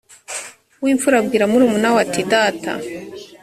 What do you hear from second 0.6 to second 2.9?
uw imfura abwira murumuna we ati data